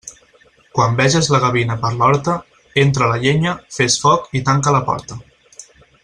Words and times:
Quan 0.77 0.95
veges 1.01 1.27
la 1.33 1.41
gavina 1.43 1.75
per 1.83 1.91
l'horta, 1.99 2.37
entra 2.87 3.09
la 3.13 3.19
llenya, 3.27 3.53
fes 3.79 3.99
foc 4.07 4.25
i 4.41 4.45
tanca 4.49 4.75
la 4.79 4.85
porta. 4.93 5.19